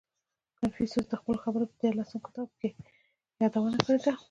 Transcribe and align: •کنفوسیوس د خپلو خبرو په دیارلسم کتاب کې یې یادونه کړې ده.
•کنفوسیوس 0.59 1.05
د 1.09 1.13
خپلو 1.21 1.37
خبرو 1.43 1.69
په 1.69 1.75
دیارلسم 1.81 2.19
کتاب 2.27 2.49
کې 2.59 2.69
یې 2.73 2.75
یادونه 3.41 3.77
کړې 3.85 3.99
ده. 4.05 4.13